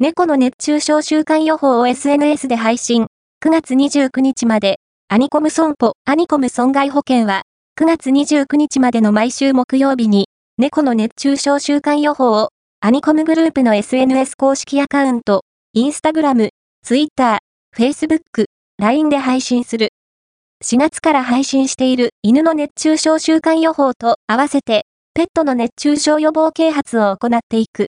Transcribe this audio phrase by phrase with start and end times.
[0.00, 3.08] 猫の熱中症週間予報を SNS で配信。
[3.44, 4.78] 9月29日まで、
[5.08, 7.42] アニコム損保、アニコム損害保険は、
[7.80, 15.42] 9月29日までの毎週木曜日に、猫の熱中症週間予報を、アニコムグループの SNS 公式アカウント、
[15.72, 16.50] インスタグラム、
[16.84, 17.38] ツイッター、
[17.76, 18.46] フェイスブック、
[18.78, 19.88] LINE で配信する。
[20.64, 22.10] 4月から配信している。
[22.22, 24.84] 犬の熱中症週間予報と合わせて、
[25.14, 27.86] ペットの熱中症予防啓発を行っていく。